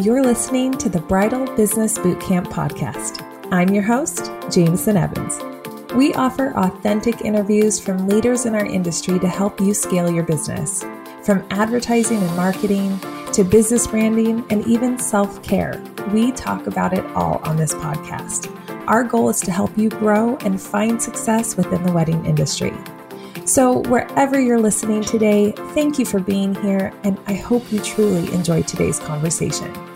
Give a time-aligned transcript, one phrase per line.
[0.00, 3.22] You're listening to the Bridal Business Bootcamp podcast.
[3.52, 5.38] I'm your host, Jameson Evans.
[5.94, 10.82] We offer authentic interviews from leaders in our industry to help you scale your business.
[11.22, 12.98] From advertising and marketing
[13.34, 15.82] to business branding and even self care,
[16.14, 18.50] we talk about it all on this podcast.
[18.88, 22.72] Our goal is to help you grow and find success within the wedding industry.
[23.44, 28.32] So, wherever you're listening today, thank you for being here, and I hope you truly
[28.32, 29.89] enjoyed today's conversation.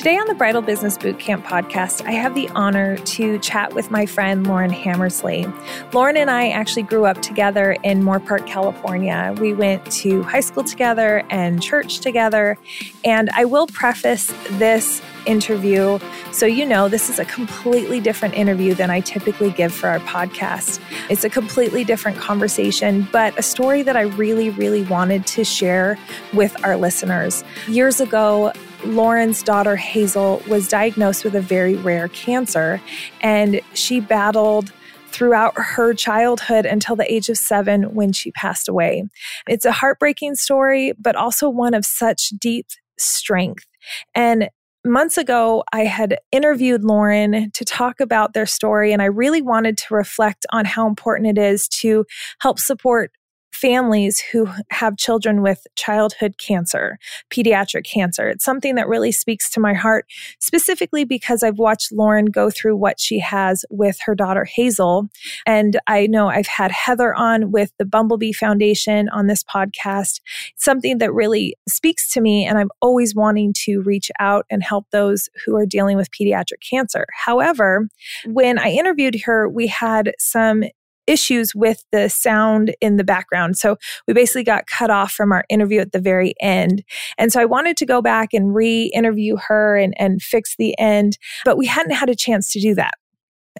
[0.00, 4.06] Today on the Bridal Business Bootcamp podcast, I have the honor to chat with my
[4.06, 5.46] friend Lauren Hammersley.
[5.92, 9.34] Lauren and I actually grew up together in Moorpark, California.
[9.38, 12.56] We went to high school together and church together.
[13.04, 15.98] And I will preface this interview
[16.32, 20.00] so you know this is a completely different interview than I typically give for our
[20.00, 20.80] podcast.
[21.10, 25.98] It's a completely different conversation, but a story that I really, really wanted to share
[26.32, 27.44] with our listeners.
[27.68, 32.80] Years ago, Lauren's daughter Hazel was diagnosed with a very rare cancer,
[33.20, 34.72] and she battled
[35.08, 39.04] throughout her childhood until the age of seven when she passed away.
[39.48, 42.66] It's a heartbreaking story, but also one of such deep
[42.98, 43.66] strength.
[44.14, 44.48] And
[44.84, 49.76] months ago, I had interviewed Lauren to talk about their story, and I really wanted
[49.78, 52.06] to reflect on how important it is to
[52.40, 53.10] help support
[53.52, 56.98] families who have children with childhood cancer,
[57.30, 58.28] pediatric cancer.
[58.28, 60.06] It's something that really speaks to my heart,
[60.38, 65.08] specifically because I've watched Lauren go through what she has with her daughter Hazel.
[65.46, 70.20] And I know I've had Heather on with the Bumblebee Foundation on this podcast.
[70.54, 74.62] It's something that really speaks to me, and I'm always wanting to reach out and
[74.62, 77.06] help those who are dealing with pediatric cancer.
[77.12, 77.88] However,
[78.26, 80.64] when I interviewed her, we had some
[81.10, 83.58] issues with the sound in the background.
[83.58, 86.84] So we basically got cut off from our interview at the very end.
[87.18, 90.78] And so I wanted to go back and re interview her and, and fix the
[90.78, 92.94] end, but we hadn't had a chance to do that.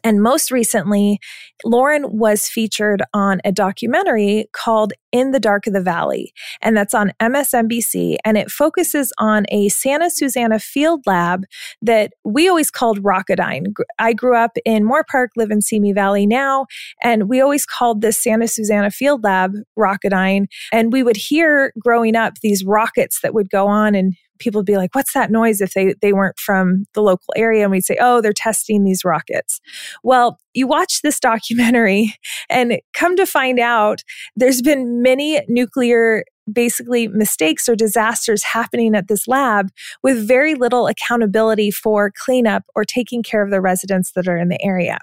[0.05, 1.19] And most recently,
[1.65, 6.95] Lauren was featured on a documentary called In the Dark of the Valley, and that's
[6.95, 8.17] on MSNBC.
[8.25, 11.45] And it focuses on a Santa Susana field lab
[11.83, 13.75] that we always called Rocketdyne.
[13.99, 16.67] I grew up in Moorpark, live in Simi Valley now,
[17.03, 20.47] and we always called this Santa Susana field lab Rocketdyne.
[20.73, 24.67] And we would hear growing up these rockets that would go on and people would
[24.67, 27.63] be like, what's that noise if they, they weren't from the local area?
[27.63, 29.61] And we'd say, oh, they're testing these rockets.
[30.03, 32.15] Well, you watch this documentary
[32.51, 34.03] and come to find out
[34.35, 39.69] there's been many nuclear basically mistakes or disasters happening at this lab
[40.03, 44.49] with very little accountability for cleanup or taking care of the residents that are in
[44.49, 44.99] the area.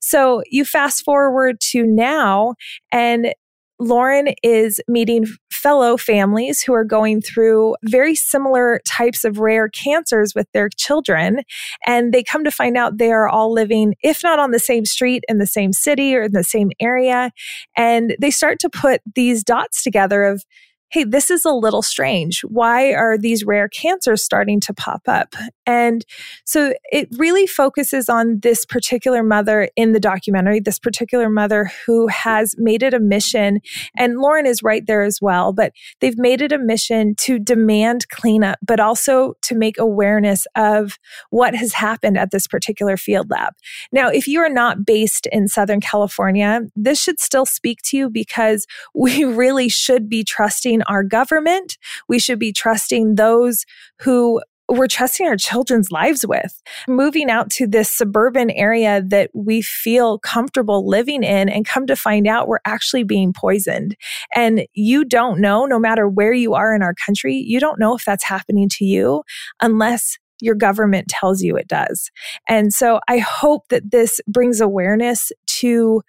[0.00, 2.54] So you fast forward to now
[2.90, 3.32] and
[3.80, 10.34] Lauren is meeting fellow families who are going through very similar types of rare cancers
[10.34, 11.40] with their children.
[11.86, 14.84] And they come to find out they are all living, if not on the same
[14.84, 17.30] street, in the same city or in the same area.
[17.76, 20.44] And they start to put these dots together of,
[20.90, 22.42] hey, this is a little strange.
[22.42, 25.34] Why are these rare cancers starting to pop up?
[25.64, 26.04] And
[26.44, 32.08] so it really focuses on this particular mother in the documentary, this particular mother who
[32.08, 33.60] has made it a mission.
[33.96, 38.08] And Lauren is right there as well, but they've made it a mission to demand
[38.08, 40.98] cleanup, but also to make awareness of
[41.30, 43.54] what has happened at this particular field lab.
[43.92, 48.10] Now, if you are not based in Southern California, this should still speak to you
[48.10, 51.78] because we really should be trusting trusting our government.
[52.08, 53.64] We should be trusting those
[54.00, 56.62] who we're trusting our children's lives with.
[56.86, 61.96] Moving out to this suburban area that we feel comfortable living in and come to
[61.96, 63.96] find out we're actually being poisoned.
[64.36, 67.96] And you don't know, no matter where you are in our country, you don't know
[67.96, 69.24] if that's happening to you
[69.60, 72.08] unless your government tells you it does.
[72.48, 76.02] And so I hope that this brings awareness to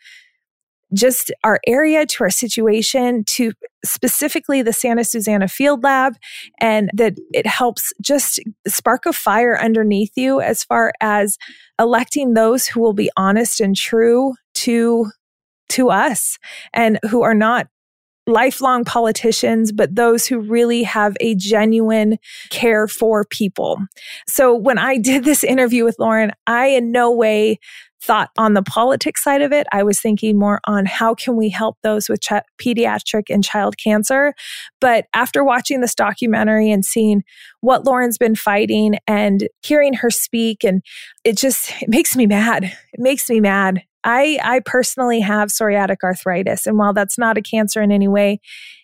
[0.94, 6.14] just our area, to our situation, to specifically the Santa Susana Field Lab,
[6.60, 11.38] and that it helps just spark a fire underneath you as far as
[11.80, 15.08] electing those who will be honest and true to
[15.70, 16.38] to us
[16.74, 17.68] and who are not
[18.28, 22.18] lifelong politicians, but those who really have a genuine
[22.50, 23.78] care for people.
[24.28, 27.60] So when I did this interview with Lauren, I in no way
[28.02, 29.68] thought on the politics side of it.
[29.72, 33.78] I was thinking more on how can we help those with ch- pediatric and child
[33.78, 34.34] cancer.
[34.80, 37.24] But after watching this documentary and seeing
[37.60, 40.82] what Lauren's been fighting and hearing her speak, and
[41.24, 42.64] it just it makes me mad.
[42.66, 46.66] It makes me mad I, I personally have psoriatic arthritis.
[46.66, 48.40] And while that's not a cancer in any way,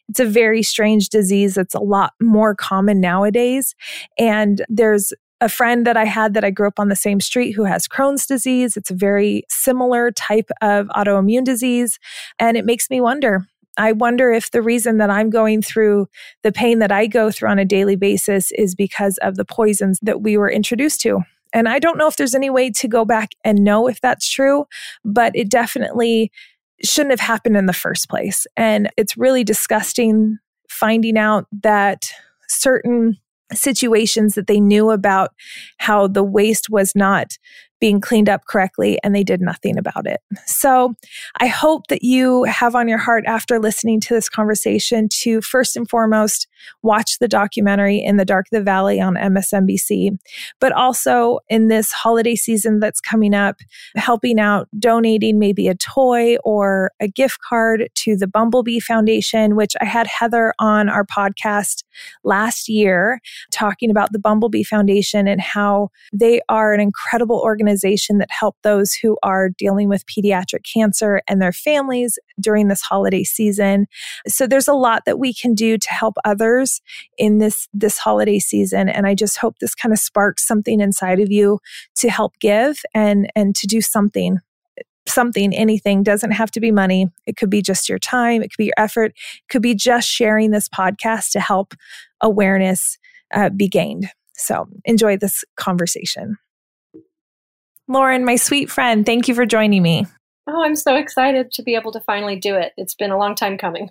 [0.09, 3.75] it's a very strange disease that's a lot more common nowadays.
[4.17, 7.51] And there's a friend that I had that I grew up on the same street
[7.51, 8.75] who has Crohn's disease.
[8.75, 11.99] It's a very similar type of autoimmune disease.
[12.39, 13.45] And it makes me wonder.
[13.77, 16.07] I wonder if the reason that I'm going through
[16.41, 19.99] the pain that I go through on a daily basis is because of the poisons
[20.01, 21.21] that we were introduced to.
[21.53, 24.27] And I don't know if there's any way to go back and know if that's
[24.29, 24.65] true,
[25.05, 26.31] but it definitely
[26.83, 28.47] shouldn't have happened in the first place.
[28.57, 30.39] And it's really disgusting
[30.69, 32.11] finding out that
[32.47, 33.17] certain
[33.53, 35.31] situations that they knew about
[35.77, 37.37] how the waste was not
[37.79, 40.19] being cleaned up correctly and they did nothing about it.
[40.45, 40.95] So
[41.39, 45.77] I hope that you have on your heart after listening to this conversation to first
[45.77, 46.47] and foremost
[46.83, 50.17] watch the documentary In the Dark of the Valley on MSNBC,
[50.59, 53.57] but also in this holiday season that's coming up,
[53.95, 59.73] helping out donating maybe a toy or a gift card to the Bumblebee Foundation, which
[59.81, 61.83] I had Heather on our podcast
[62.23, 63.19] last year
[63.51, 68.93] talking about the Bumblebee Foundation and how they are an incredible organization that help those
[68.93, 73.85] who are dealing with pediatric cancer and their families during this holiday season.
[74.27, 76.46] So there's a lot that we can do to help others
[77.17, 81.19] in this this holiday season and I just hope this kind of sparks something inside
[81.19, 81.59] of you
[81.97, 84.39] to help give and and to do something
[85.09, 87.07] something, anything, doesn't have to be money.
[87.25, 90.07] It could be just your time, it could be your effort, it could be just
[90.07, 91.73] sharing this podcast to help
[92.21, 92.97] awareness
[93.33, 94.09] uh, be gained.
[94.35, 96.37] So enjoy this conversation.
[97.87, 100.05] Lauren, my sweet friend, thank you for joining me.
[100.47, 102.73] Oh, I'm so excited to be able to finally do it.
[102.77, 103.89] It's been a long time coming.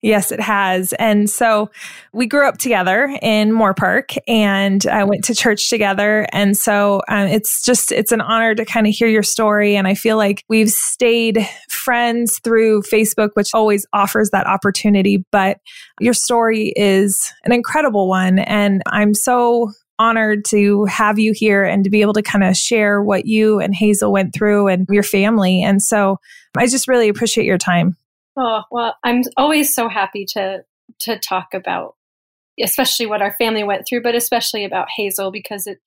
[0.00, 0.92] Yes, it has.
[0.92, 1.70] And so
[2.12, 6.24] we grew up together in Moorpark and I went to church together.
[6.32, 9.74] And so um, it's just, it's an honor to kind of hear your story.
[9.74, 15.24] And I feel like we've stayed friends through Facebook, which always offers that opportunity.
[15.32, 15.58] But
[16.00, 18.38] your story is an incredible one.
[18.38, 22.56] And I'm so honored to have you here and to be able to kind of
[22.56, 25.60] share what you and Hazel went through and your family.
[25.60, 26.18] And so
[26.56, 27.96] I just really appreciate your time.
[28.38, 30.64] Oh, well, I'm always so happy to
[31.00, 31.94] to talk about
[32.62, 35.78] especially what our family went through, but especially about Hazel because it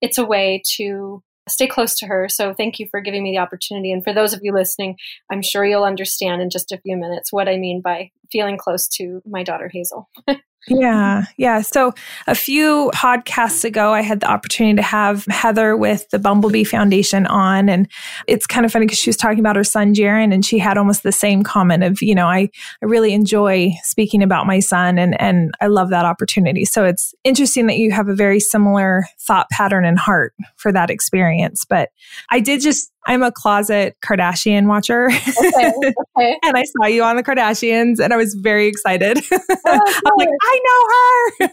[0.00, 2.28] it's a way to stay close to her.
[2.28, 3.90] So thank you for giving me the opportunity.
[3.90, 4.96] And for those of you listening,
[5.32, 8.86] I'm sure you'll understand in just a few minutes what I mean by feeling close
[8.88, 10.08] to my daughter Hazel.
[10.68, 11.62] Yeah, yeah.
[11.62, 11.92] So
[12.26, 17.26] a few podcasts ago, I had the opportunity to have Heather with the Bumblebee Foundation
[17.26, 17.68] on.
[17.68, 17.88] And
[18.26, 20.78] it's kind of funny because she was talking about her son, Jaron, and she had
[20.78, 22.50] almost the same comment of, you know, I,
[22.82, 26.64] I really enjoy speaking about my son and, and I love that opportunity.
[26.64, 30.90] So it's interesting that you have a very similar thought pattern and heart for that
[30.90, 31.64] experience.
[31.64, 31.90] But
[32.30, 35.06] I did just I'm a closet Kardashian watcher.
[35.06, 35.72] Okay,
[36.16, 36.38] okay.
[36.42, 39.18] and I saw you on the Kardashians and I was very excited.
[39.70, 41.48] Oh, I'm like, I know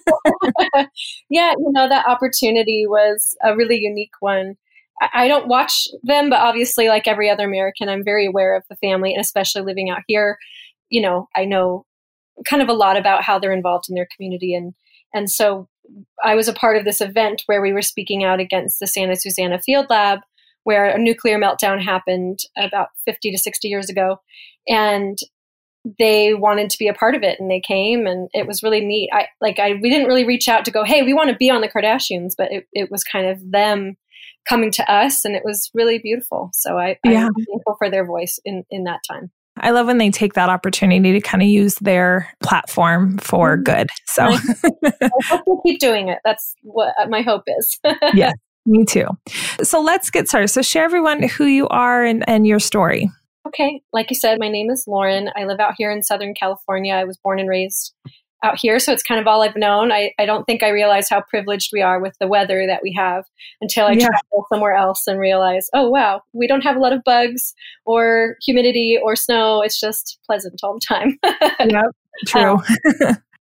[0.75, 0.87] her.
[1.29, 4.55] yeah, you know, that opportunity was a really unique one.
[5.13, 8.77] I don't watch them, but obviously, like every other American, I'm very aware of the
[8.77, 10.37] family, and especially living out here,
[10.89, 11.85] you know, I know
[12.47, 14.73] kind of a lot about how they're involved in their community, and
[15.13, 15.67] and so
[16.23, 19.17] I was a part of this event where we were speaking out against the Santa
[19.17, 20.19] Susana Field Lab,
[20.65, 24.17] where a nuclear meltdown happened about 50 to 60 years ago.
[24.67, 25.17] And
[25.99, 28.81] they wanted to be a part of it and they came and it was really
[28.81, 29.09] neat.
[29.13, 31.51] I like I we didn't really reach out to go, hey, we want to be
[31.51, 33.95] on the Kardashians, but it, it was kind of them
[34.49, 36.49] coming to us and it was really beautiful.
[36.53, 37.27] So I, yeah.
[37.27, 39.31] I'm thankful for their voice in, in that time.
[39.57, 43.63] I love when they take that opportunity to kind of use their platform for mm-hmm.
[43.63, 43.89] good.
[44.05, 46.19] So I hope they keep doing it.
[46.25, 47.79] That's what my hope is.
[48.13, 48.33] yeah.
[48.65, 49.07] Me too.
[49.61, 50.47] So let's get started.
[50.47, 53.09] So share everyone who you are and, and your story.
[53.47, 53.81] Okay.
[53.93, 55.29] Like you said, my name is Lauren.
[55.35, 56.93] I live out here in Southern California.
[56.93, 57.93] I was born and raised
[58.43, 58.79] out here.
[58.79, 59.91] So it's kind of all I've known.
[59.91, 62.93] I, I don't think I realize how privileged we are with the weather that we
[62.97, 63.25] have
[63.61, 64.07] until I yeah.
[64.07, 67.53] travel somewhere else and realize, oh, wow, we don't have a lot of bugs
[67.85, 69.61] or humidity or snow.
[69.61, 71.17] It's just pleasant all the time.
[71.59, 71.85] yep.
[72.27, 72.53] True.
[72.53, 72.63] Um,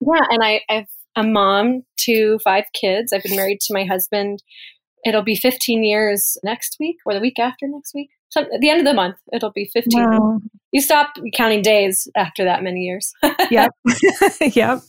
[0.01, 0.25] yeah.
[0.29, 3.11] And I, I've a mom to five kids.
[3.11, 4.41] I've been married to my husband
[5.05, 8.09] it'll be 15 years next week or the week after next week.
[8.29, 10.03] So at the end of the month, it'll be 15.
[10.03, 10.39] Wow.
[10.71, 13.11] You stop counting days after that many years.
[13.51, 13.71] yep.
[14.41, 14.79] yep.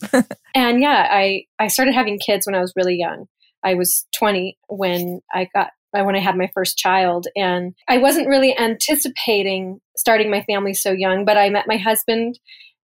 [0.55, 3.25] and yeah, I, I started having kids when I was really young.
[3.63, 8.27] I was 20 when I got when I had my first child and I wasn't
[8.27, 12.39] really anticipating starting my family so young, but I met my husband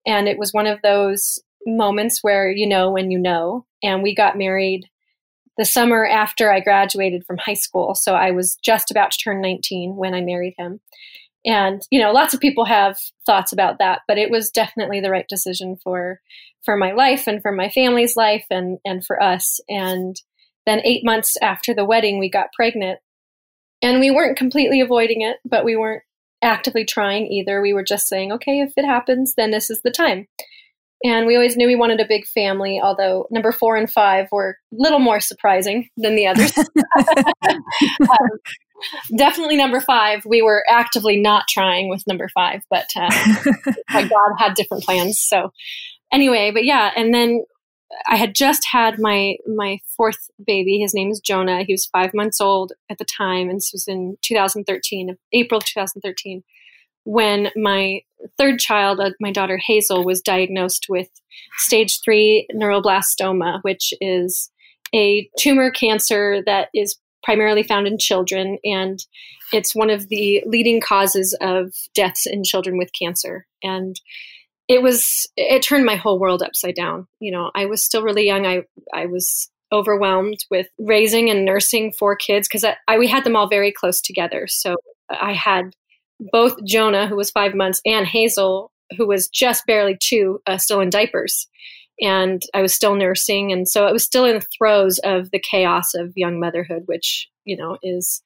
[0.06, 4.14] and it was one of those moments where you know when you know and we
[4.14, 4.86] got married
[5.60, 7.94] the summer after I graduated from high school.
[7.94, 10.80] So I was just about to turn 19 when I married him.
[11.46, 15.12] And, you know, lots of people have thoughts about that, but it was definitely the
[15.12, 16.22] right decision for
[16.64, 19.60] for my life and for my family's life and and for us.
[19.70, 20.16] And
[20.66, 23.00] then 8 months after the wedding, we got pregnant.
[23.82, 26.04] And we weren't completely avoiding it, but we weren't
[26.42, 27.62] actively trying either.
[27.62, 30.28] We were just saying, okay, if it happens, then this is the time.
[31.04, 34.58] And we always knew we wanted a big family, although number four and five were
[34.72, 36.54] a little more surprising than the others.
[38.02, 38.30] um,
[39.16, 40.26] definitely number five.
[40.26, 43.10] We were actively not trying with number five, but uh,
[43.92, 45.20] God had different plans.
[45.20, 45.52] So,
[46.12, 47.44] anyway, but yeah, and then
[48.08, 50.80] I had just had my my fourth baby.
[50.80, 51.64] His name is Jonah.
[51.64, 56.44] He was five months old at the time, and this was in 2013, April 2013,
[57.04, 58.02] when my
[58.38, 61.10] third child, uh, my daughter Hazel, was diagnosed with
[61.58, 64.52] stage three neuroblastoma, which is
[64.94, 69.06] a tumor cancer that is primarily found in children, and
[69.52, 73.46] it's one of the leading causes of deaths in children with cancer.
[73.64, 74.00] And
[74.68, 77.08] it was it turned my whole world upside down.
[77.20, 78.46] You know, I was still really young.
[78.46, 78.62] I
[78.94, 83.36] I was overwhelmed with raising and nursing four kids because I, I, we had them
[83.36, 84.48] all very close together.
[84.48, 84.78] So
[85.10, 85.76] I had
[86.32, 90.80] both Jonah, who was five months, and Hazel, who was just barely two, uh, still
[90.80, 91.48] in diapers.
[92.02, 93.52] And I was still nursing.
[93.52, 97.28] And so it was still in the throes of the chaos of young motherhood, which,
[97.46, 98.22] you know, is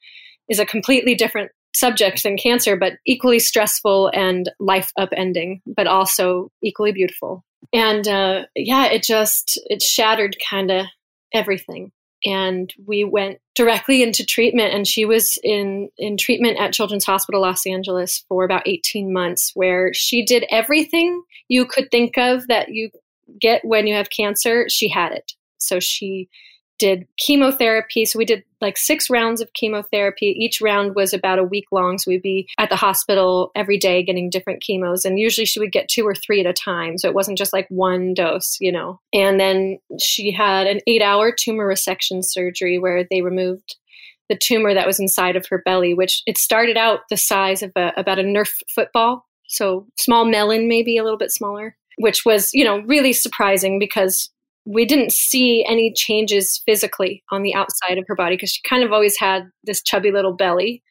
[0.50, 6.52] is a completely different subject than cancer, but equally stressful and life upending, but also
[6.62, 7.44] equally beautiful.
[7.74, 10.86] And uh, yeah, it just it shattered kind of
[11.34, 11.92] everything
[12.26, 17.42] and we went directly into treatment and she was in in treatment at children's hospital
[17.42, 22.70] los angeles for about 18 months where she did everything you could think of that
[22.70, 22.90] you
[23.40, 24.68] get when you have cancer.
[24.70, 25.34] She had it.
[25.58, 26.30] So she
[26.80, 28.06] did chemotherapy.
[28.06, 30.36] So we did like six rounds of chemotherapy.
[30.38, 31.98] Each round was about a week long.
[31.98, 35.06] So we'd be at the hospital every day getting different chemos.
[35.06, 36.98] And usually she would get two or three at a time.
[36.98, 39.00] So it wasn't just like one dose, you know.
[39.14, 43.76] And then she had an eight hour tumor resection surgery where they removed
[44.30, 47.72] the tumor that was inside of her belly, which it started out the size of
[47.76, 49.26] a, about a Nerf football.
[49.48, 54.30] So small melon, maybe a little bit smaller which was, you know, really surprising because
[54.66, 58.84] we didn't see any changes physically on the outside of her body because she kind
[58.84, 60.82] of always had this chubby little belly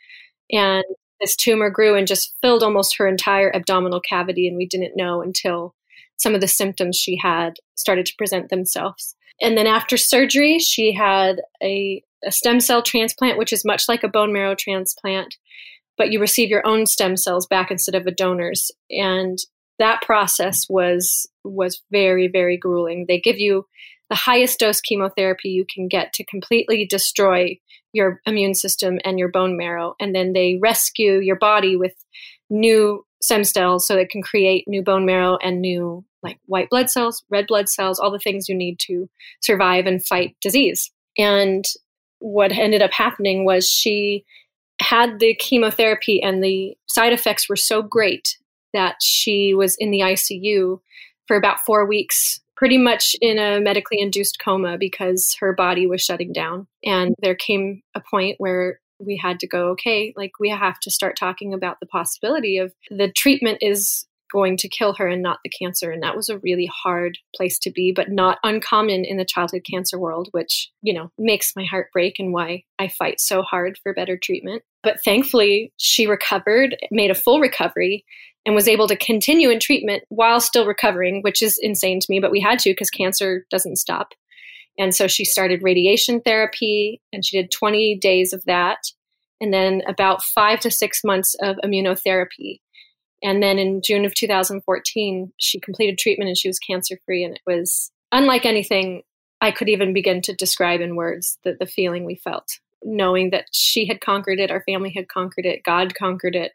[0.51, 0.85] and
[1.21, 5.23] this tumor grew and just filled almost her entire abdominal cavity and we didn't know
[5.23, 5.75] until
[6.19, 9.17] some of the symptoms she had started to present themselves.
[9.41, 14.03] And then after surgery she had a, a stem cell transplant which is much like
[14.03, 15.37] a bone marrow transplant
[15.97, 18.71] but you receive your own stem cells back instead of a donor's.
[18.91, 19.39] And
[19.83, 23.07] that process was was very very grueling.
[23.07, 23.67] They give you
[24.09, 27.59] the highest dose chemotherapy you can get to completely destroy
[27.93, 31.95] your immune system and your bone marrow and then they rescue your body with
[32.51, 36.89] new stem cells so it can create new bone marrow and new like white blood
[36.89, 39.09] cells, red blood cells, all the things you need to
[39.41, 40.91] survive and fight disease.
[41.19, 41.65] And
[42.21, 44.25] what ended up happening was she
[44.81, 48.39] had the chemotherapy and the side effects were so great
[48.73, 50.81] that she was in the ICU
[51.27, 56.01] for about four weeks, pretty much in a medically induced coma because her body was
[56.03, 56.67] shutting down.
[56.85, 60.91] And there came a point where we had to go, okay, like we have to
[60.91, 65.41] start talking about the possibility of the treatment is going to kill her and not
[65.45, 65.91] the cancer.
[65.91, 69.63] And that was a really hard place to be, but not uncommon in the childhood
[69.71, 73.79] cancer world, which, you know, makes my heart break and why I fight so hard
[73.83, 74.63] for better treatment.
[74.83, 78.05] But thankfully, she recovered, made a full recovery,
[78.45, 82.19] and was able to continue in treatment while still recovering, which is insane to me,
[82.19, 84.13] but we had to because cancer doesn't stop.
[84.79, 88.79] And so she started radiation therapy and she did 20 days of that.
[89.41, 92.61] And then about five to six months of immunotherapy.
[93.23, 97.23] And then in June of 2014, she completed treatment and she was cancer free.
[97.25, 99.03] And it was unlike anything
[99.41, 102.49] I could even begin to describe in words the, the feeling we felt,
[102.83, 106.53] knowing that she had conquered it, our family had conquered it, God conquered it,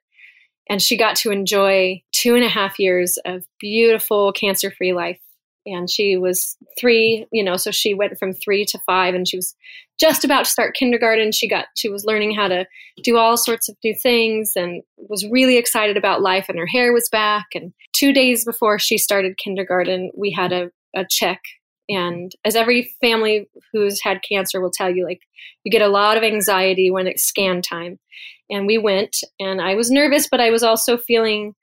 [0.70, 5.20] and she got to enjoy two and a half years of beautiful cancer free life.
[5.66, 9.36] And she was three, you know, so she went from three to five and she
[9.36, 9.54] was
[10.00, 11.34] just about to start kindergarten.
[11.34, 12.66] She got, she was learning how to
[13.04, 16.94] do all sorts of new things and was really excited about life and her hair
[16.94, 17.48] was back.
[17.54, 21.42] And two days before she started kindergarten, we had a, a check
[21.90, 25.22] and as every family who's had cancer will tell you, like
[25.64, 28.00] you get a lot of anxiety when it's scan time.
[28.50, 31.54] And we went, and I was nervous, but I was also feeling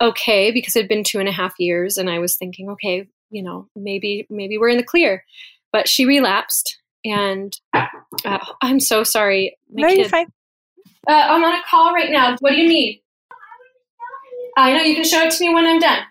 [0.00, 3.06] okay because it had been two and a half years, and I was thinking, okay,
[3.30, 5.24] you know, maybe maybe we're in the clear.
[5.72, 9.58] But she relapsed, and uh, I'm so sorry.
[9.70, 10.32] My no, kid, you're fine.
[11.08, 12.36] Uh, I'm on a call right now.
[12.40, 13.02] What do you need?
[14.56, 16.02] I know you can show it to me when I'm done.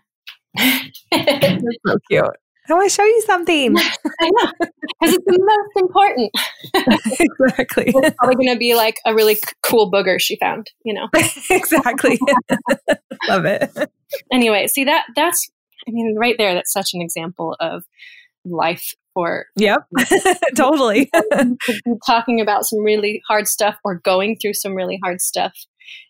[1.87, 2.25] so cute.
[2.69, 3.77] I want to show you something.
[4.21, 6.31] I know, because it's the most important.
[7.19, 7.85] exactly.
[7.87, 11.07] It's probably going to be like a really cool booger she found, you know.
[11.49, 12.19] exactly.
[13.27, 13.71] Love it.
[14.31, 15.49] Anyway, see that that's
[15.87, 17.83] I mean, right there, that's such an example of
[18.43, 19.45] life for.
[19.55, 19.87] Yep,
[20.55, 21.11] totally.
[22.05, 25.53] talking about some really hard stuff or going through some really hard stuff.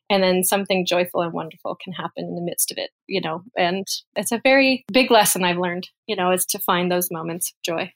[0.10, 3.42] And then something joyful and wonderful can happen in the midst of it, you know.
[3.58, 7.52] And it's a very big lesson I've learned, you know, is to find those moments
[7.52, 7.92] of joy.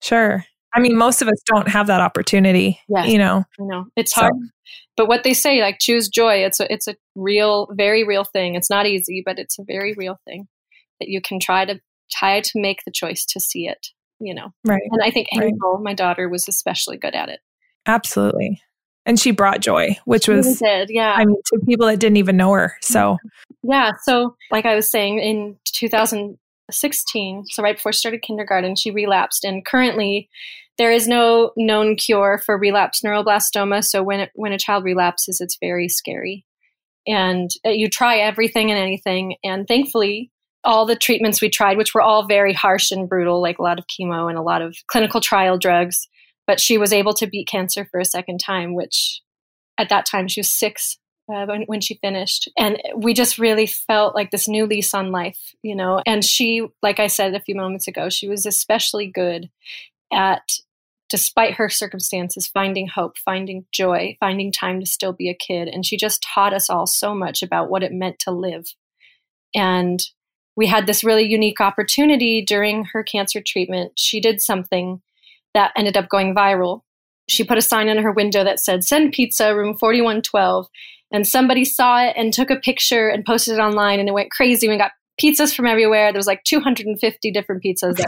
[0.00, 0.44] Sure.
[0.74, 2.80] I mean, most of us don't have that opportunity.
[2.88, 3.08] Yes.
[3.08, 4.48] You know, you know it's hard, so.
[4.96, 6.44] but what they say, like choose joy.
[6.44, 8.54] It's a it's a real, very real thing.
[8.54, 10.48] It's not easy, but it's a very real thing
[11.00, 11.78] that you can try to
[12.10, 13.88] try to make the choice to see it.
[14.18, 14.82] You know, right?
[14.90, 15.52] And I think right.
[15.80, 17.40] my daughter, was especially good at it.
[17.86, 18.62] Absolutely,
[19.06, 21.14] and she brought joy, which she was did, yeah.
[21.16, 22.76] I mean, to people that didn't even know her.
[22.80, 23.18] So,
[23.62, 23.92] yeah.
[24.02, 29.44] So, like I was saying, in 2016, so right before she started kindergarten, she relapsed,
[29.44, 30.28] and currently
[30.78, 33.84] there is no known cure for relapsed neuroblastoma.
[33.84, 36.44] So when it, when a child relapses, it's very scary,
[37.06, 39.36] and uh, you try everything and anything.
[39.42, 40.30] And thankfully,
[40.64, 43.78] all the treatments we tried, which were all very harsh and brutal, like a lot
[43.80, 46.06] of chemo and a lot of clinical trial drugs,
[46.46, 49.20] but she was able to beat cancer for a second time, which
[49.78, 50.98] at that time she was six
[51.32, 52.48] uh, when, when she finished.
[52.58, 56.02] And we just really felt like this new lease on life, you know.
[56.06, 59.50] And she, like I said a few moments ago, she was especially good
[60.12, 60.42] at
[61.08, 65.68] despite her circumstances, finding hope, finding joy, finding time to still be a kid.
[65.68, 68.64] And she just taught us all so much about what it meant to live.
[69.54, 70.02] And
[70.56, 73.92] we had this really unique opportunity during her cancer treatment.
[73.96, 75.02] She did something
[75.54, 76.82] that ended up going viral.
[77.28, 80.66] She put a sign in her window that said, Send pizza, room 4112.
[81.12, 84.30] And somebody saw it and took a picture and posted it online, and it went
[84.30, 84.68] crazy.
[84.68, 84.92] We got
[85.22, 86.10] pizzas from everywhere.
[86.10, 88.02] There was like 250 different pizzas.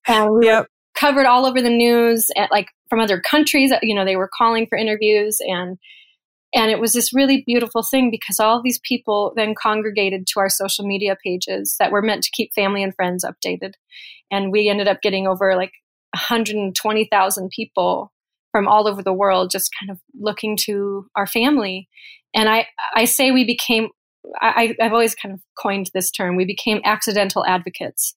[0.06, 4.04] and we yep covered all over the news at like from other countries you know
[4.04, 5.76] they were calling for interviews and
[6.54, 10.48] and it was this really beautiful thing because all these people then congregated to our
[10.48, 13.72] social media pages that were meant to keep family and friends updated
[14.30, 15.72] and we ended up getting over like
[16.14, 18.12] 120,000 people
[18.52, 21.88] from all over the world just kind of looking to our family.
[22.34, 23.88] And i i say we became
[24.40, 28.14] I, i've always kind of coined this term we became accidental advocates.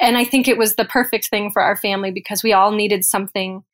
[0.00, 3.02] And I think it was the perfect thing for our family because we all needed
[3.04, 3.64] something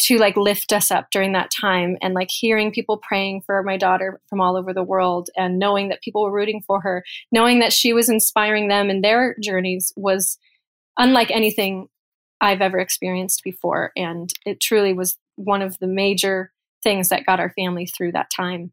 [0.00, 3.76] to like lift us up during that time and like hearing people praying for my
[3.76, 7.58] daughter from all over the world and knowing that people were rooting for her knowing
[7.60, 10.38] that she was inspiring them in their journeys was
[10.98, 11.86] unlike anything
[12.40, 17.40] I've ever experienced before and it truly was one of the major things that got
[17.40, 18.72] our family through that time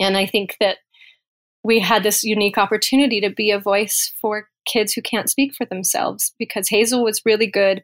[0.00, 0.78] and I think that
[1.64, 5.64] we had this unique opportunity to be a voice for kids who can't speak for
[5.66, 7.82] themselves because Hazel was really good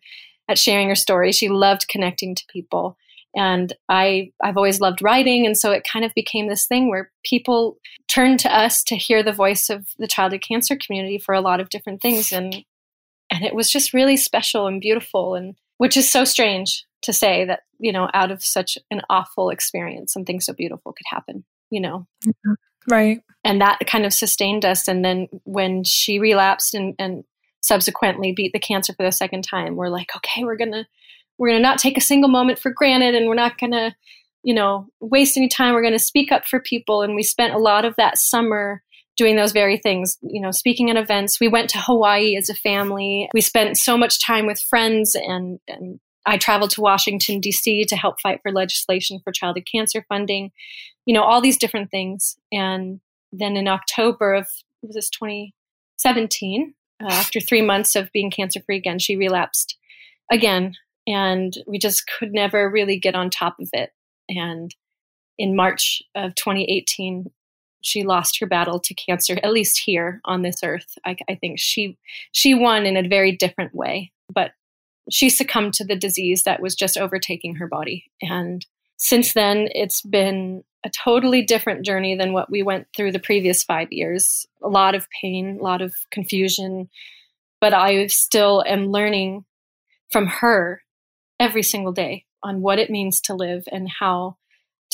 [0.49, 1.33] at sharing her story.
[1.33, 2.97] She loved connecting to people.
[3.37, 5.45] And I, I've always loved writing.
[5.45, 9.23] And so it kind of became this thing where people turned to us to hear
[9.23, 12.31] the voice of the childhood cancer community for a lot of different things.
[12.31, 12.65] And,
[13.35, 15.35] and it was just really special and beautiful.
[15.35, 19.51] And which is so strange to say that, you know, out of such an awful
[19.51, 22.07] experience, something so beautiful could happen, you know?
[22.25, 22.53] Mm-hmm.
[22.89, 23.21] Right.
[23.43, 24.89] And that kind of sustained us.
[24.89, 27.25] And then when she relapsed and, and
[27.61, 30.87] subsequently beat the cancer for the second time, we're like, okay, we're gonna
[31.37, 33.97] we're gonna not take a single moment for granted and we're not gonna,
[34.45, 35.75] you know, waste any time.
[35.75, 37.03] We're gonna speak up for people.
[37.03, 38.83] And we spent a lot of that summer
[39.17, 41.41] doing those very things, you know, speaking at events.
[41.41, 43.29] We went to Hawaii as a family.
[43.33, 47.85] We spent so much time with friends and, and I traveled to Washington, D.C.
[47.85, 50.53] to help fight for legislation for childhood cancer funding,
[51.07, 52.37] you know, all these different things.
[52.51, 53.01] And
[53.33, 54.49] then in October of,
[54.83, 59.77] was this 2017, uh, after three months of being cancer free again, she relapsed
[60.31, 60.75] again.
[61.07, 63.91] And we just could never really get on top of it.
[64.29, 64.75] And
[65.39, 67.31] in March of 2018,
[67.85, 70.97] she lost her battle to cancer, at least here on this earth.
[71.05, 71.99] I, I think she
[72.33, 74.53] she won in a very different way, but
[75.11, 78.11] she succumbed to the disease that was just overtaking her body.
[78.23, 78.65] And
[78.97, 83.63] since then, it's been a totally different journey than what we went through the previous
[83.63, 84.47] five years.
[84.63, 86.89] A lot of pain, a lot of confusion,
[87.61, 89.45] but I still am learning
[90.11, 90.83] from her
[91.39, 94.37] every single day on what it means to live and how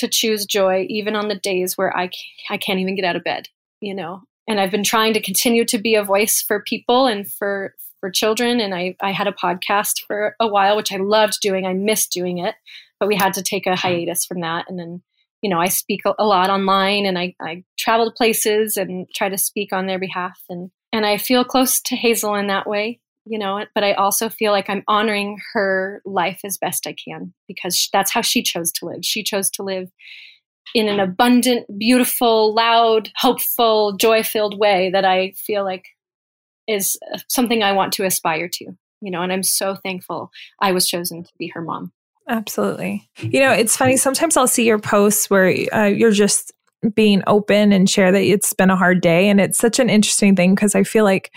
[0.00, 2.10] to choose joy, even on the days where I,
[2.50, 3.48] I can't even get out of bed,
[3.80, 4.22] you know.
[4.48, 8.10] And I've been trying to continue to be a voice for people and for for
[8.10, 8.60] children.
[8.60, 11.66] And I, I had a podcast for a while, which I loved doing.
[11.66, 12.54] I missed doing it,
[12.98, 13.88] but we had to take a mm-hmm.
[13.88, 14.64] hiatus from that.
[14.68, 15.02] And then
[15.42, 19.28] you know, I speak a lot online and I, I travel to places and try
[19.28, 20.38] to speak on their behalf.
[20.48, 24.28] And, and I feel close to Hazel in that way, you know, but I also
[24.28, 28.72] feel like I'm honoring her life as best I can because that's how she chose
[28.72, 29.04] to live.
[29.04, 29.88] She chose to live
[30.74, 35.84] in an abundant, beautiful, loud, hopeful, joy filled way that I feel like
[36.66, 38.64] is something I want to aspire to,
[39.00, 41.92] you know, and I'm so thankful I was chosen to be her mom.
[42.28, 43.08] Absolutely.
[43.18, 43.96] You know, it's funny.
[43.96, 46.52] Sometimes I'll see your posts where uh, you're just
[46.94, 49.28] being open and share that it's been a hard day.
[49.28, 51.32] And it's such an interesting thing because I feel like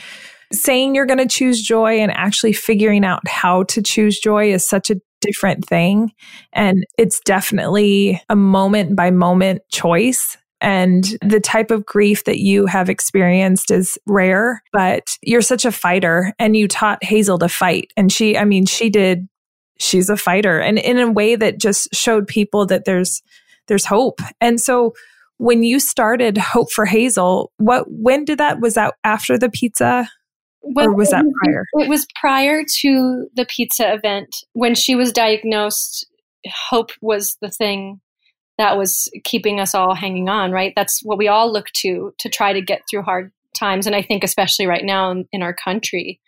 [0.53, 4.67] saying you're going to choose joy and actually figuring out how to choose joy is
[4.67, 6.11] such a different thing.
[6.51, 10.37] And it's definitely a moment by moment choice.
[10.61, 15.71] And the type of grief that you have experienced is rare, but you're such a
[15.71, 17.91] fighter and you taught Hazel to fight.
[17.97, 19.27] And she, I mean, she did
[19.79, 23.21] she's a fighter and in a way that just showed people that there's
[23.67, 24.19] there's hope.
[24.39, 24.93] And so
[25.37, 30.09] when you started Hope for Hazel, what when did that was that after the pizza
[30.63, 31.65] well, or was that prior?
[31.73, 36.07] It was prior to the pizza event when she was diagnosed.
[36.69, 38.01] Hope was the thing
[38.57, 40.73] that was keeping us all hanging on, right?
[40.75, 43.87] That's what we all look to to try to get through hard times.
[43.87, 46.19] And I think, especially right now in, in our country,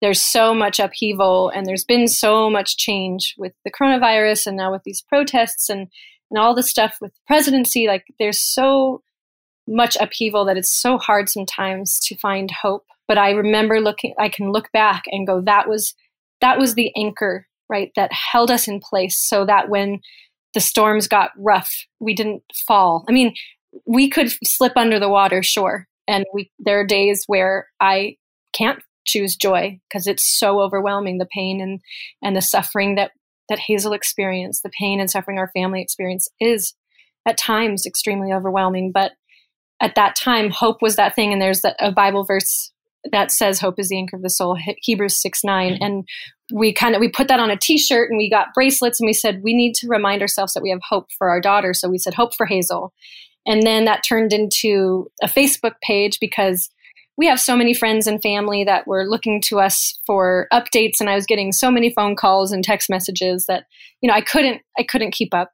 [0.00, 4.72] there's so much upheaval and there's been so much change with the coronavirus and now
[4.72, 5.88] with these protests and,
[6.30, 7.86] and all the stuff with the presidency.
[7.86, 9.02] Like there's so
[9.68, 12.86] much upheaval that it's so hard sometimes to find hope.
[13.10, 15.96] But I remember looking, I can look back and go, that was,
[16.40, 17.90] that was the anchor, right?
[17.96, 19.98] That held us in place so that when
[20.54, 23.04] the storms got rough, we didn't fall.
[23.08, 23.34] I mean,
[23.84, 25.88] we could slip under the water, sure.
[26.06, 28.14] And we, there are days where I
[28.52, 31.80] can't choose joy because it's so overwhelming the pain and
[32.22, 33.10] and the suffering that
[33.48, 36.74] that Hazel experienced, the pain and suffering our family experience is
[37.26, 38.92] at times extremely overwhelming.
[38.92, 39.14] But
[39.80, 41.32] at that time, hope was that thing.
[41.32, 42.70] And there's a Bible verse
[43.10, 45.78] that says hope is the anchor of the soul, Hebrews 6 9.
[45.80, 46.06] And
[46.52, 49.12] we kind of we put that on a t-shirt and we got bracelets and we
[49.12, 51.72] said we need to remind ourselves that we have hope for our daughter.
[51.72, 52.92] So we said hope for Hazel.
[53.46, 56.68] And then that turned into a Facebook page because
[57.16, 61.10] we have so many friends and family that were looking to us for updates and
[61.10, 63.64] I was getting so many phone calls and text messages that
[64.00, 65.52] you know I couldn't I couldn't keep up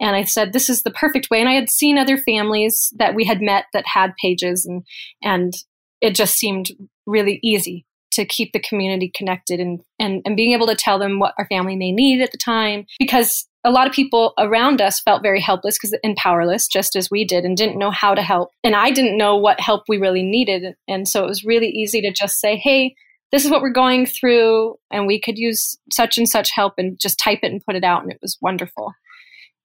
[0.00, 3.14] and I said this is the perfect way and I had seen other families that
[3.14, 4.84] we had met that had pages and
[5.22, 5.54] and
[6.00, 6.70] it just seemed
[7.06, 11.18] really easy to keep the community connected and, and and being able to tell them
[11.18, 15.00] what our family may need at the time because a lot of people around us
[15.00, 18.22] felt very helpless because and powerless just as we did and didn't know how to
[18.22, 18.50] help.
[18.64, 22.00] And i didn't know what help we really needed and so it was really easy
[22.02, 22.94] to just say hey
[23.30, 26.98] this is what we're going through and we could use such and such help and
[26.98, 28.92] just type it and put it out and it was wonderful.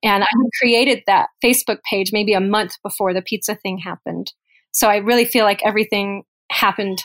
[0.03, 0.27] And i
[0.59, 4.33] created that facebook page maybe a month before the pizza thing happened
[4.73, 7.03] so i really feel like everything happened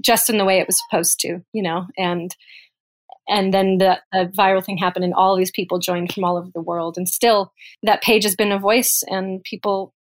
[0.00, 2.34] just in the way it was supposed to you know and
[3.30, 6.50] and then the, the, viral thing happened and all these people joined from all over
[6.52, 6.96] the world.
[6.98, 7.52] And still
[7.84, 9.94] that page has been a voice and people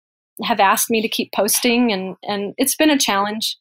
[0.43, 3.58] have asked me to keep posting and and it's been a challenge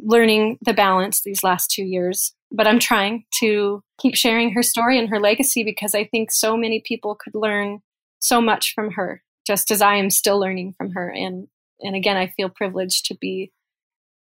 [0.00, 2.34] learning the balance these last two years.
[2.50, 6.56] But i'm trying to keep sharing her story and her legacy because i think so
[6.56, 7.80] many people could learn
[8.18, 11.46] so much from her just as i am still learning from her and
[11.82, 13.52] and again i feel privileged to be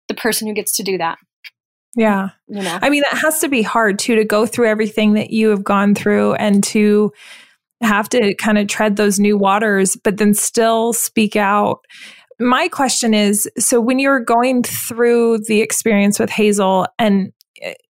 [0.08, 1.18] the person who gets to do that
[1.96, 2.30] yeah.
[2.48, 2.80] You know?
[2.82, 5.64] I mean, that has to be hard too to go through everything that you have
[5.64, 7.12] gone through and to
[7.82, 11.86] have to kind of tread those new waters, but then still speak out.
[12.40, 17.32] My question is so when you're going through the experience with Hazel and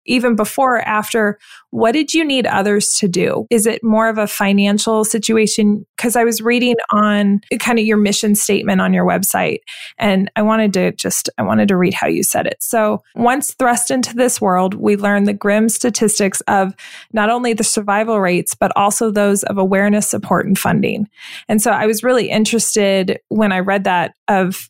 [0.04, 1.38] even before or after,
[1.70, 3.46] what did you need others to do?
[3.50, 5.86] Is it more of a financial situation?
[5.96, 9.58] Because I was reading on kind of your mission statement on your website,
[9.98, 12.56] and I wanted to just, I wanted to read how you said it.
[12.60, 16.74] So, once thrust into this world, we learn the grim statistics of
[17.12, 21.08] not only the survival rates, but also those of awareness, support, and funding.
[21.48, 24.68] And so, I was really interested when I read that of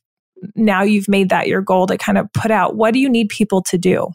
[0.56, 3.28] now you've made that your goal to kind of put out what do you need
[3.28, 4.08] people to do?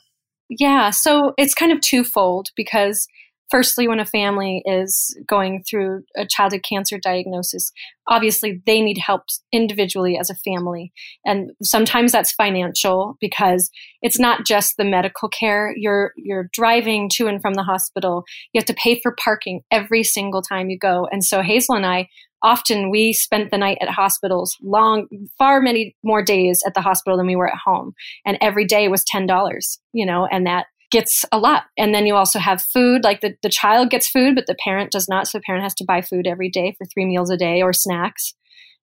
[0.50, 3.08] Yeah, so it's kind of twofold because
[3.50, 7.72] firstly when a family is going through a childhood cancer diagnosis
[8.10, 10.92] obviously they need help individually as a family.
[11.26, 13.70] And sometimes that's financial because
[14.02, 15.74] it's not just the medical care.
[15.76, 18.24] You're you're driving to and from the hospital.
[18.54, 21.08] You have to pay for parking every single time you go.
[21.12, 22.08] And so hazel and i
[22.44, 27.18] often we spent the night at hospitals long far many more days at the hospital
[27.18, 27.94] than we were at home
[28.26, 31.64] and every day was $10 you know and that gets a lot.
[31.78, 34.92] And then you also have food, like the, the child gets food, but the parent
[34.92, 35.28] does not.
[35.28, 37.74] So the parent has to buy food every day for three meals a day or
[37.74, 38.34] snacks.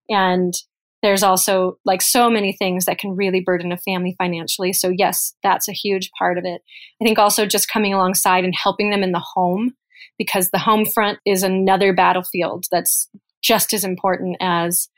[0.09, 0.53] And
[1.01, 4.73] there's also like so many things that can really burden a family financially.
[4.73, 6.61] So, yes, that's a huge part of it.
[7.01, 9.75] I think also just coming alongside and helping them in the home
[10.17, 13.09] because the home front is another battlefield that's
[13.45, 14.89] just as important as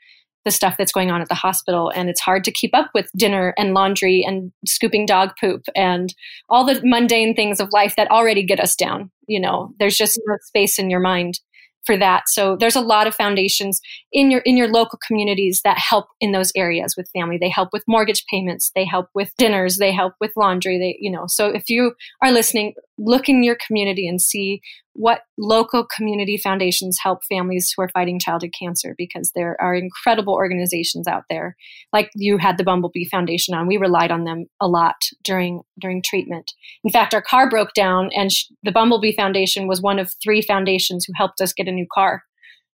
[0.44, 1.92] the stuff that's going on at the hospital.
[1.94, 6.14] And it's hard to keep up with dinner and laundry and scooping dog poop and
[6.48, 9.10] all the mundane things of life that already get us down.
[9.26, 11.40] You know, there's just no space in your mind
[11.84, 12.28] for that.
[12.28, 13.80] So there's a lot of foundations
[14.12, 17.38] in your in your local communities that help in those areas with family.
[17.38, 21.10] They help with mortgage payments, they help with dinners, they help with laundry, they you
[21.10, 21.24] know.
[21.26, 24.60] So if you are listening, look in your community and see
[24.94, 30.34] what local community foundations help families who are fighting childhood cancer because there are incredible
[30.34, 31.56] organizations out there.
[31.92, 33.68] Like you had the bumblebee foundation on.
[33.68, 36.52] We relied on them a lot during during treatment.
[36.82, 40.42] In fact our car broke down and sh- the bumblebee foundation was one of three
[40.42, 42.24] foundations who helped us get a new car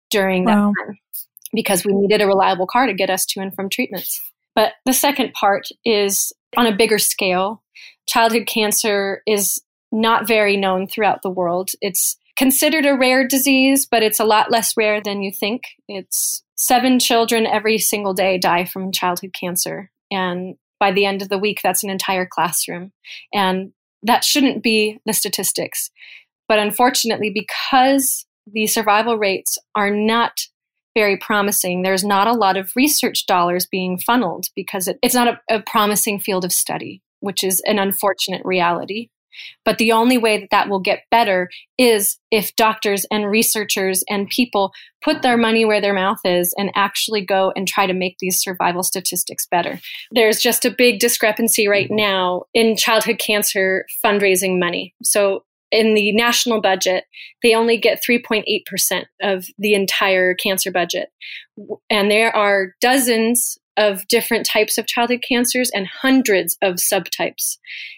[0.09, 0.97] during that time
[1.53, 4.21] because we needed a reliable car to get us to and from treatments.
[4.55, 7.63] But the second part is on a bigger scale
[8.07, 9.61] childhood cancer is
[9.93, 11.69] not very known throughout the world.
[11.79, 15.63] It's considered a rare disease, but it's a lot less rare than you think.
[15.87, 19.91] It's seven children every single day die from childhood cancer.
[20.11, 22.91] And by the end of the week, that's an entire classroom.
[23.33, 25.91] And that shouldn't be the statistics.
[26.47, 30.41] But unfortunately, because the survival rates are not
[30.95, 35.27] very promising, there's not a lot of research dollars being funneled because it, it's not
[35.27, 39.09] a, a promising field of study, which is an unfortunate reality.
[39.65, 44.29] But the only way that that will get better is if doctors and researchers and
[44.29, 44.71] people
[45.03, 48.41] put their money where their mouth is and actually go and try to make these
[48.41, 49.79] survival statistics better.
[50.11, 54.93] There's just a big discrepancy right now in childhood cancer fundraising money.
[55.03, 57.05] So in the national budget,
[57.41, 61.09] they only get 3.8% of the entire cancer budget.
[61.89, 67.57] And there are dozens of different types of childhood cancers and hundreds of subtypes.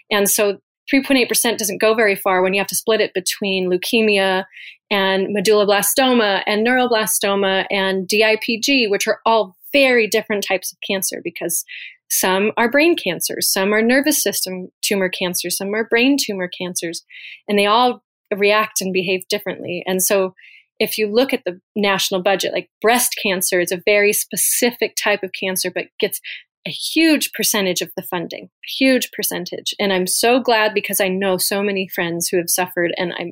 [0.10, 0.60] And so
[0.93, 4.45] 3.8% doesn't go very far when you have to split it between leukemia
[4.91, 11.65] and medulloblastoma and neuroblastoma and DIPG, which are all very different types of cancer because
[12.10, 17.04] some are brain cancers, some are nervous system tumor cancers, some are brain tumor cancers,
[17.48, 18.04] and they all
[18.36, 19.84] react and behave differently.
[19.88, 20.34] And so
[20.80, 25.24] if you look at the national budget, like breast cancer is a very specific type
[25.24, 26.19] of cancer, but gets
[26.65, 29.73] a huge percentage of the funding, a huge percentage.
[29.80, 33.32] And I'm so glad because I know so many friends who have suffered and I'm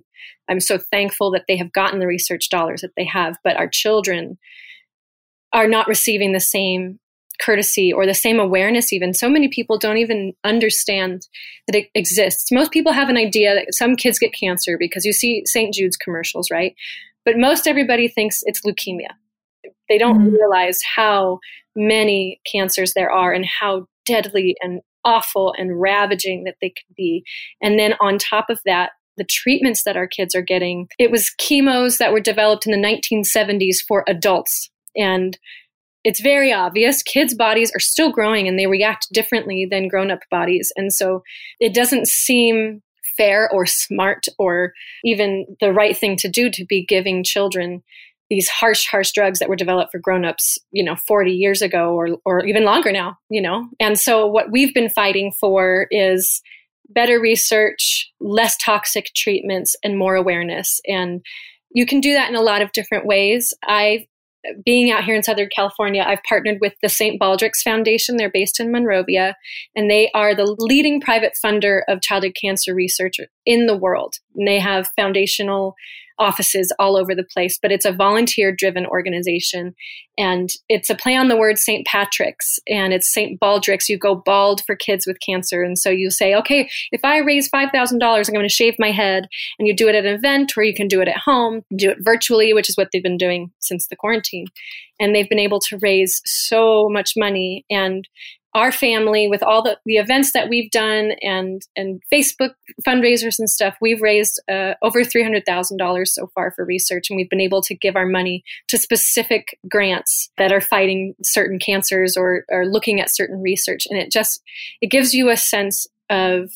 [0.49, 3.67] I'm so thankful that they have gotten the research dollars that they have, but our
[3.67, 4.37] children
[5.53, 6.99] are not receiving the same
[7.41, 9.13] courtesy or the same awareness even.
[9.13, 11.27] So many people don't even understand
[11.67, 12.51] that it exists.
[12.51, 15.97] Most people have an idea that some kids get cancer because you see st jude's
[15.97, 16.75] commercials right?
[17.25, 19.11] But most everybody thinks it's leukemia
[19.89, 20.35] they don't mm-hmm.
[20.35, 21.39] realize how
[21.75, 27.23] many cancers there are and how deadly and awful and ravaging that they could be.
[27.61, 31.33] And then on top of that, the treatments that our kids are getting, it was
[31.39, 34.69] chemos that were developed in the 1970s for adults.
[34.95, 35.37] And
[36.03, 40.19] it's very obvious kids' bodies are still growing and they react differently than grown up
[40.29, 40.71] bodies.
[40.75, 41.23] And so
[41.59, 42.81] it doesn't seem
[43.17, 47.83] fair or smart or even the right thing to do to be giving children
[48.33, 52.17] these harsh, harsh drugs that were developed for grown-ups, you know, 40 years ago or
[52.25, 53.67] or even longer now, you know.
[53.79, 56.41] And so what we've been fighting for is
[56.89, 60.81] better research, less toxic treatments, and more awareness.
[60.87, 61.21] And
[61.71, 63.53] you can do that in a lot of different ways.
[63.63, 64.07] I
[64.65, 67.19] being out here in Southern California, I've partnered with the St.
[67.21, 68.17] Baldrick's Foundation.
[68.17, 69.35] They're based in Monrovia,
[69.75, 74.15] and they are the leading private funder of childhood cancer research in the world.
[74.35, 75.75] And they have foundational
[76.19, 79.73] offices all over the place, but it's a volunteer driven organization.
[80.17, 81.85] And it's a play on the word St.
[81.87, 83.39] Patrick's and it's St.
[83.39, 83.89] Baldrick's.
[83.89, 85.63] You go bald for kids with cancer.
[85.63, 89.27] And so you say, okay, if I raise $5,000, I'm going to shave my head.
[89.57, 91.89] And you do it at an event or you can do it at home, do
[91.89, 94.45] it virtually, which is what they've been doing since the quarantine.
[94.99, 97.65] And they've been able to raise so much money.
[97.69, 98.07] And
[98.55, 102.51] our family with all the, the events that we've done and and Facebook
[102.87, 107.09] fundraisers and stuff, we've raised uh, over three hundred thousand dollars so far for research,
[107.09, 111.57] and we've been able to give our money to specific grants that are fighting certain
[111.57, 114.41] cancers or or looking at certain research, and it just
[114.81, 116.51] it gives you a sense of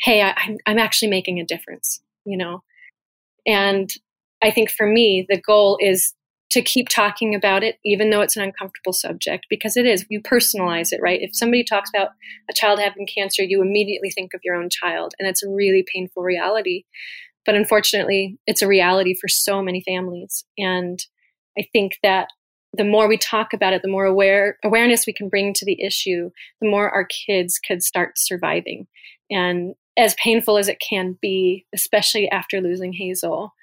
[0.00, 2.62] hey, I, I'm actually making a difference, you know,
[3.46, 3.92] and
[4.42, 6.14] I think for me the goal is
[6.50, 10.06] to keep talking about it, even though it's an uncomfortable subject, because it is.
[10.08, 11.20] You personalize it, right?
[11.20, 12.10] If somebody talks about
[12.50, 15.84] a child having cancer, you immediately think of your own child, and it's a really
[15.92, 16.84] painful reality.
[17.44, 20.44] But unfortunately, it's a reality for so many families.
[20.56, 20.98] And
[21.58, 22.28] I think that
[22.74, 25.82] the more we talk about it, the more aware awareness we can bring to the
[25.82, 26.30] issue,
[26.60, 28.86] the more our kids could start surviving.
[29.30, 33.54] And as painful as it can be, especially after losing Hazel,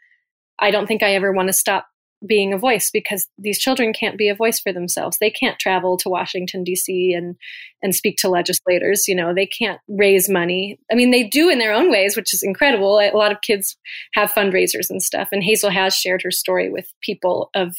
[0.59, 1.87] I don't think I ever want to stop
[2.27, 5.17] being a voice because these children can't be a voice for themselves.
[5.19, 7.13] They can't travel to Washington D.C.
[7.13, 7.35] and
[7.81, 9.07] and speak to legislators.
[9.07, 10.79] You know, they can't raise money.
[10.91, 12.99] I mean, they do in their own ways, which is incredible.
[12.99, 13.77] A lot of kids
[14.13, 17.75] have fundraisers and stuff, and Hazel has shared her story with people of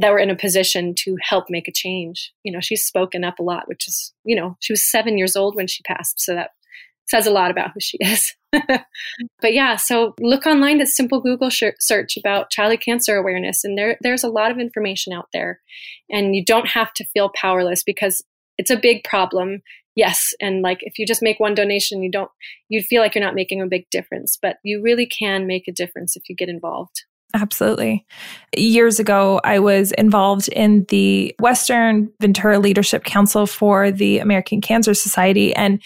[0.00, 2.32] that were in a position to help make a change.
[2.42, 5.36] You know, she's spoken up a lot, which is, you know, she was seven years
[5.36, 6.50] old when she passed, so that
[7.06, 8.34] says a lot about who she is.
[9.40, 13.96] but yeah, so look online at simple Google search about childhood cancer awareness, and there
[14.00, 15.60] there's a lot of information out there,
[16.10, 18.22] and you don't have to feel powerless because
[18.58, 19.62] it's a big problem.
[19.94, 22.30] Yes, and like if you just make one donation, you don't
[22.68, 25.72] you'd feel like you're not making a big difference, but you really can make a
[25.72, 27.04] difference if you get involved.
[27.34, 28.06] Absolutely.
[28.56, 34.94] Years ago, I was involved in the Western Ventura Leadership Council for the American Cancer
[34.94, 35.54] Society.
[35.54, 35.82] And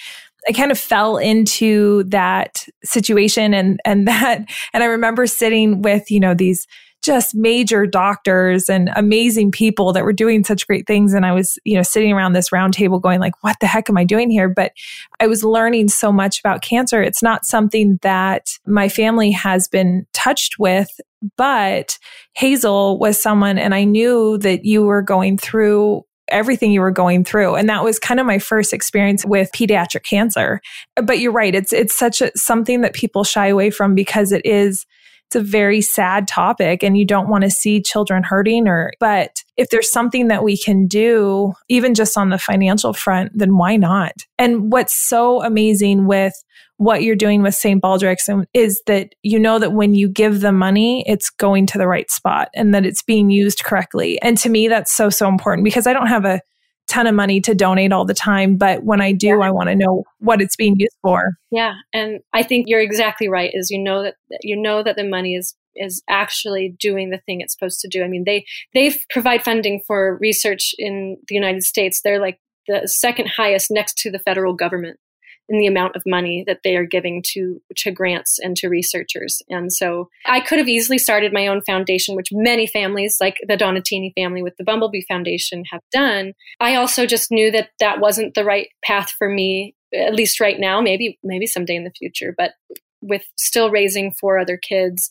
[0.48, 6.10] I kind of fell into that situation and and that and I remember sitting with,
[6.10, 6.66] you know, these
[7.02, 11.58] just major doctors and amazing people that were doing such great things and I was,
[11.64, 14.30] you know, sitting around this round table going like, what the heck am I doing
[14.30, 14.50] here?
[14.50, 14.72] But
[15.18, 17.02] I was learning so much about cancer.
[17.02, 20.90] It's not something that my family has been touched with
[21.36, 21.98] but
[22.34, 27.24] Hazel was someone, and I knew that you were going through everything you were going
[27.24, 27.54] through.
[27.54, 30.60] And that was kind of my first experience with pediatric cancer.
[30.96, 34.42] But you're right it's it's such a something that people shy away from because it
[34.44, 34.86] is
[35.30, 39.44] it's a very sad topic and you don't want to see children hurting or but
[39.56, 43.76] if there's something that we can do even just on the financial front then why
[43.76, 46.34] not and what's so amazing with
[46.78, 47.82] what you're doing with St.
[47.82, 51.86] Baldrick's is that you know that when you give the money, it's going to the
[51.86, 54.18] right spot and that it's being used correctly.
[54.22, 56.40] And to me, that's so, so important because I don't have a
[56.90, 58.56] ton of money to donate all the time.
[58.56, 59.38] But when I do, yeah.
[59.38, 61.32] I want to know what it's being used for.
[61.50, 61.74] Yeah.
[61.94, 65.34] And I think you're exactly right is you know that you know that the money
[65.34, 68.02] is is actually doing the thing it's supposed to do.
[68.02, 72.00] I mean, they they provide funding for research in the United States.
[72.02, 74.98] They're like the second highest next to the federal government
[75.50, 79.42] in the amount of money that they are giving to to grants and to researchers.
[79.50, 83.56] And so I could have easily started my own foundation, which many families, like the
[83.56, 86.32] Donatini family with the Bumblebee Foundation, have done.
[86.60, 90.58] I also just knew that that wasn't the right path for me, at least right
[90.58, 90.80] now.
[90.80, 92.52] Maybe maybe someday in the future, but
[93.02, 95.10] with still raising four other kids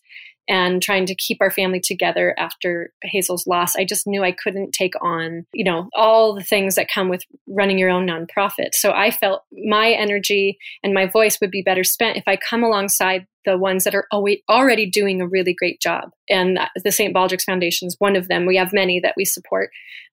[0.50, 4.72] and trying to keep our family together after Hazel's loss, I just knew I couldn't
[4.72, 8.74] take on, you know, all the things that come with running your own nonprofit.
[8.74, 12.64] So I felt my energy and my voice would be better spent if I come
[12.64, 14.08] alongside the ones that are
[14.50, 16.10] already doing a really great job.
[16.28, 17.16] And the St.
[17.16, 18.48] Baldrick's Foundation is one of them.
[18.48, 19.70] We have many that we support,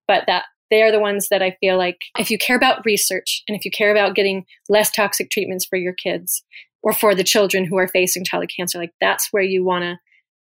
[0.06, 3.42] but that they are the ones that I feel like if you care about research
[3.48, 6.42] and if you care about getting less toxic treatments for your kids
[6.82, 9.96] or for the children who are facing childhood cancer, like that's where you want to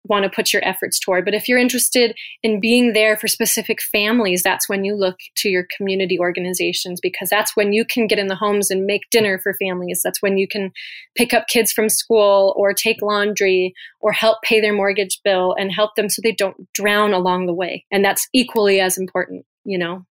[0.04, 1.24] want to put your efforts toward.
[1.24, 5.48] But if you're interested in being there for specific families, that's when you look to
[5.48, 9.38] your community organizations because that's when you can get in the homes and make dinner
[9.38, 10.00] for families.
[10.04, 10.72] That's when you can
[11.16, 15.72] pick up kids from school or take laundry or help pay their mortgage bill and
[15.72, 17.84] help them so they don't drown along the way.
[17.90, 20.04] And that's equally as important, you know?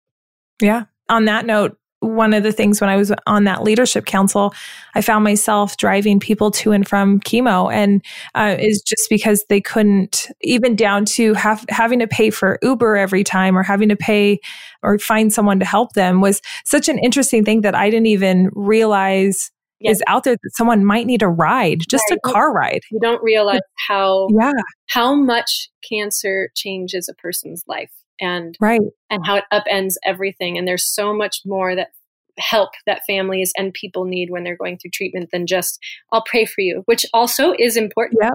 [0.61, 0.85] Yeah.
[1.09, 4.53] On that note, one of the things when I was on that leadership council,
[4.95, 9.61] I found myself driving people to and from chemo, and uh, is just because they
[9.61, 13.97] couldn't, even down to have, having to pay for Uber every time or having to
[13.97, 14.41] pay
[14.83, 18.51] or find someone to help them was such an interesting thing that I didn't even
[18.53, 19.51] realize
[19.83, 19.97] yes.
[19.97, 22.81] is out there that someone might need a ride, just a car ride.
[22.90, 24.53] You don't realize how yeah
[24.88, 30.68] how much cancer changes a person's life and right and how it upends everything and
[30.68, 31.88] there's so much more that
[32.38, 35.79] help that families and people need when they're going through treatment than just
[36.12, 38.21] I'll pray for you, which also is important.
[38.23, 38.31] Yeah.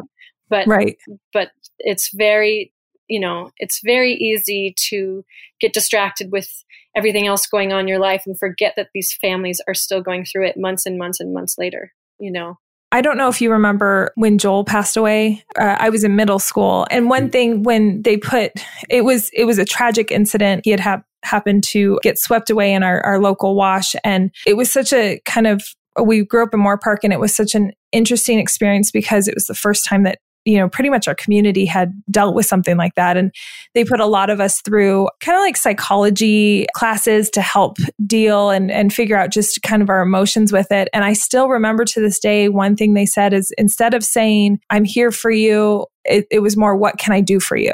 [0.49, 0.97] But right.
[1.33, 2.71] but it's very
[3.07, 5.23] you know, it's very easy to
[5.59, 6.49] get distracted with
[6.95, 10.25] everything else going on in your life and forget that these families are still going
[10.25, 12.57] through it months and months and months later, you know.
[12.91, 15.43] I don't know if you remember when Joel passed away.
[15.59, 18.53] Uh, I was in middle school, and one thing when they put
[18.89, 20.61] it was it was a tragic incident.
[20.63, 24.55] He had ha- happened to get swept away in our, our local wash, and it
[24.55, 25.63] was such a kind of
[26.01, 29.47] we grew up in Moorpark, and it was such an interesting experience because it was
[29.47, 32.95] the first time that you know, pretty much our community had dealt with something like
[32.95, 33.17] that.
[33.17, 33.33] And
[33.75, 37.75] they put a lot of us through kind of like psychology classes to help
[38.05, 40.87] deal and, and figure out just kind of our emotions with it.
[40.93, 44.59] And I still remember to this day, one thing they said is instead of saying,
[44.69, 47.73] I'm here for you, it, it, was more, what can I do for you?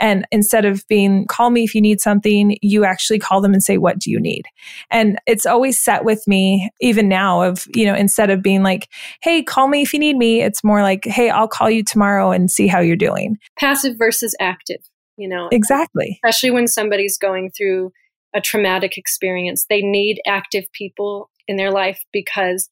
[0.00, 3.62] And instead of being, call me if you need something, you actually call them and
[3.62, 4.44] say, what do you need?
[4.90, 8.88] And it's always set with me, even now, of, you know, instead of being like,
[9.22, 12.30] hey, call me if you need me, it's more like, hey, I'll call you tomorrow
[12.30, 13.38] and see how you're doing.
[13.58, 14.80] Passive versus active,
[15.16, 15.48] you know?
[15.52, 16.18] Exactly.
[16.24, 17.92] Especially when somebody's going through
[18.34, 22.68] a traumatic experience, they need active people in their life because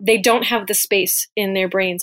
[0.00, 2.02] they don't have the space in their brains.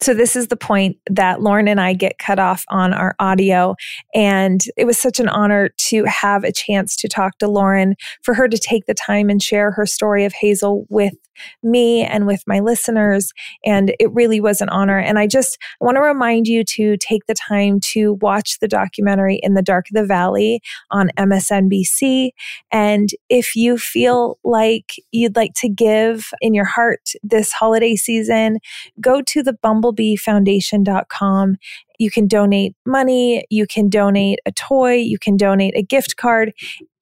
[0.00, 3.74] So, this is the point that Lauren and I get cut off on our audio.
[4.14, 8.34] And it was such an honor to have a chance to talk to Lauren, for
[8.34, 11.14] her to take the time and share her story of Hazel with
[11.62, 13.32] me and with my listeners.
[13.64, 14.98] And it really was an honor.
[14.98, 19.40] And I just want to remind you to take the time to watch the documentary
[19.42, 22.30] In the Dark of the Valley on MSNBC.
[22.70, 28.58] And if you feel like you'd like to give in your heart this holiday season,
[29.00, 29.54] go to the
[29.92, 31.56] bumblebeefoundation.com
[31.98, 36.52] you can donate money, you can donate a toy, you can donate a gift card.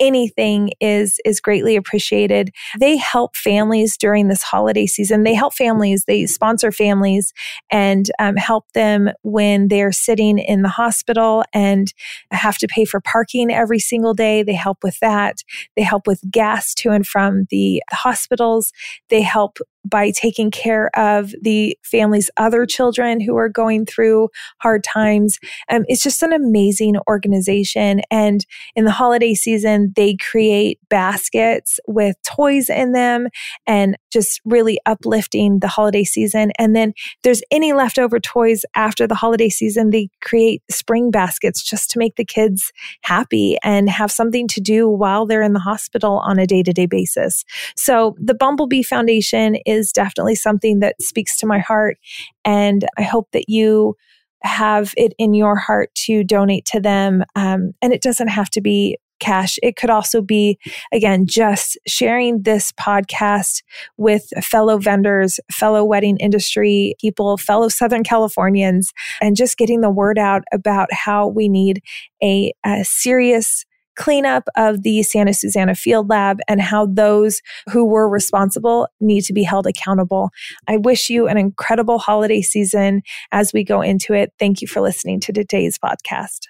[0.01, 2.51] Anything is is greatly appreciated.
[2.81, 5.23] They help families during this holiday season.
[5.23, 6.05] They help families.
[6.07, 7.33] They sponsor families
[7.71, 11.93] and um, help them when they're sitting in the hospital and
[12.33, 14.43] have to pay for parking every single day.
[14.43, 15.37] They help with that.
[15.77, 18.73] They help with gas to and from the hospitals.
[19.09, 24.29] They help by taking care of the family's other children who are going through
[24.59, 25.39] hard times.
[25.71, 28.03] Um, it's just an amazing organization.
[28.11, 28.45] And
[28.77, 33.29] in the holiday season, they create baskets with toys in them
[33.67, 36.53] and just really uplifting the holiday season.
[36.59, 41.91] And then there's any leftover toys after the holiday season, they create spring baskets just
[41.91, 42.73] to make the kids
[43.03, 46.73] happy and have something to do while they're in the hospital on a day to
[46.73, 47.45] day basis.
[47.77, 51.99] So the Bumblebee Foundation is definitely something that speaks to my heart.
[52.45, 53.97] And I hope that you
[54.45, 57.25] have it in your heart to donate to them.
[57.35, 59.57] Um, and it doesn't have to be cash.
[59.63, 60.59] It could also be,
[60.93, 63.63] again, just sharing this podcast
[63.97, 70.19] with fellow vendors, fellow wedding industry people, fellow Southern Californians, and just getting the word
[70.19, 71.83] out about how we need
[72.23, 73.65] a, a serious
[73.97, 77.41] cleanup of the Santa Susana Field Lab and how those
[77.71, 80.31] who were responsible need to be held accountable.
[80.69, 84.33] I wish you an incredible holiday season as we go into it.
[84.39, 86.41] Thank you for listening to today's podcast.